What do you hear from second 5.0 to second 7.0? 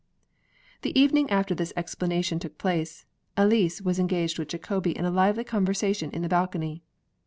a lively conversation in the balcony.